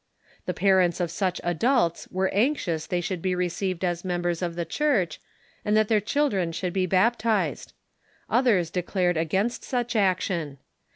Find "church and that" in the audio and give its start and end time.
4.65-5.89